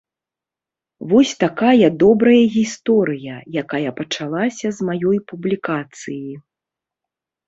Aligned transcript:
Вось 1.09 1.33
такая 1.43 1.87
добрая 2.03 2.39
гісторыя, 2.55 3.35
якая 3.63 3.89
пачалася 3.99 4.67
з 4.79 4.87
маёй 4.87 5.19
публікацыі. 5.29 6.33